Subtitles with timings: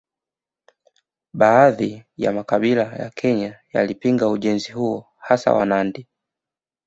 [1.33, 6.07] Baadhi ya makabila ya Kenya yalipinga ujenzi huo hasa Wanandi